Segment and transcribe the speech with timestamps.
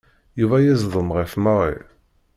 [0.39, 1.79] Yuba yeẓdem ɣef Mary.